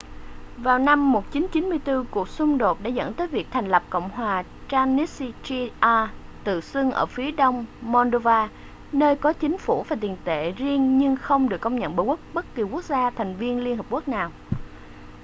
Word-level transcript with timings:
vào 0.57 0.79
năm 0.79 1.11
1994 1.11 2.05
cuộc 2.11 2.29
xung 2.29 2.57
đột 2.57 2.83
đã 2.83 2.89
dẫn 2.89 3.13
tới 3.13 3.27
việc 3.27 3.47
thành 3.51 3.67
lập 3.69 3.83
cộng 3.89 4.09
hòa 4.09 4.43
transnistria 4.69 5.67
tự 6.43 6.61
xưng 6.61 6.91
ở 6.91 7.05
phía 7.05 7.31
đông 7.31 7.65
moldova 7.81 8.49
nơi 8.91 9.15
có 9.15 9.33
chính 9.33 9.57
phủ 9.57 9.85
và 9.89 9.95
tiền 10.01 10.17
tệ 10.23 10.51
riêng 10.51 10.97
nhưng 10.97 11.15
không 11.15 11.49
được 11.49 11.61
công 11.61 11.75
nhận 11.79 11.95
bởi 11.95 12.07
bất 12.33 12.45
kỳ 12.55 12.63
quốc 12.63 12.83
gia 12.83 13.09
thành 13.09 13.35
viên 13.35 13.63
liên 13.63 13.77
hợp 13.77 13.85
quốc 13.89 14.07
nào 14.07 14.31